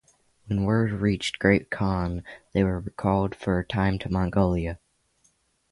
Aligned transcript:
When 0.47 0.63
word 0.63 0.93
reached 0.93 1.33
the 1.35 1.41
Great 1.43 1.69
Khan, 1.69 2.23
they 2.53 2.63
were 2.63 2.79
recalled 2.79 3.35
for 3.35 3.59
a 3.59 3.63
time 3.63 3.99
to 3.99 4.09
Mongolia. 4.11 4.79